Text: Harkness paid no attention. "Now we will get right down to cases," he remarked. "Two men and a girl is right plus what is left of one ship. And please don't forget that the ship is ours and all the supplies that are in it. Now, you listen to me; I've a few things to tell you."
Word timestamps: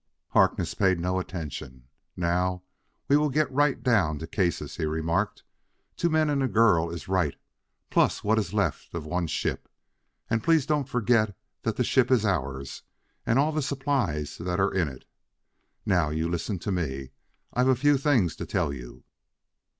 Harkness 0.29 0.73
paid 0.73 0.99
no 0.99 1.19
attention. 1.19 1.83
"Now 2.17 2.63
we 3.07 3.15
will 3.17 3.29
get 3.29 3.51
right 3.51 3.83
down 3.83 4.17
to 4.17 4.25
cases," 4.25 4.77
he 4.77 4.85
remarked. 4.85 5.43
"Two 5.95 6.09
men 6.09 6.27
and 6.27 6.41
a 6.41 6.47
girl 6.47 6.89
is 6.89 7.07
right 7.07 7.35
plus 7.91 8.23
what 8.23 8.39
is 8.39 8.51
left 8.51 8.95
of 8.95 9.05
one 9.05 9.27
ship. 9.27 9.69
And 10.27 10.43
please 10.43 10.65
don't 10.65 10.89
forget 10.89 11.37
that 11.61 11.75
the 11.75 11.83
ship 11.83 12.09
is 12.09 12.25
ours 12.25 12.81
and 13.27 13.37
all 13.37 13.51
the 13.51 13.61
supplies 13.61 14.39
that 14.39 14.59
are 14.59 14.73
in 14.73 14.87
it. 14.87 15.05
Now, 15.85 16.09
you 16.09 16.27
listen 16.27 16.57
to 16.57 16.71
me; 16.71 17.11
I've 17.53 17.67
a 17.67 17.75
few 17.75 17.95
things 17.99 18.35
to 18.37 18.45
tell 18.47 18.73
you." 18.73 19.03